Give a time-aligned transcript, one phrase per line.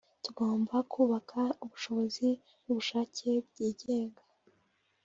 [0.23, 2.27] Tugomba kubaka ubushobozi
[2.63, 4.23] n’ubushake byigenga